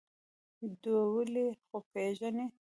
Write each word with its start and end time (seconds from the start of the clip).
ډولۍ 0.81 1.45
خو 1.65 1.77
پېژنې؟ 1.91 2.45